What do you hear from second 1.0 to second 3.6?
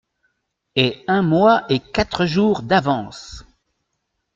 un mois et quatre jours d’avance!…